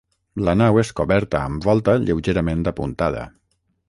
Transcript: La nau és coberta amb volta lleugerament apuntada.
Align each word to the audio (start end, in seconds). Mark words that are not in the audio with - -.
La 0.45 0.53
nau 0.61 0.77
és 0.83 0.89
coberta 0.99 1.41
amb 1.49 1.67
volta 1.69 1.95
lleugerament 2.05 2.65
apuntada. 2.73 3.23